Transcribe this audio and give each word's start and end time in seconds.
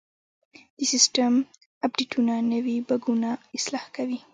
د 0.77 0.79
سیسټم 0.91 1.33
اپډیټونه 1.85 2.33
نوي 2.51 2.77
بګونه 2.89 3.29
اصلاح 3.57 3.85
کوي. 3.95 4.19